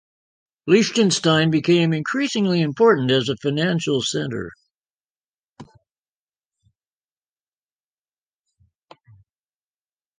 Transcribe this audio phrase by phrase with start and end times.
[0.65, 4.51] Liechtenstein became increasingly important as a financial center.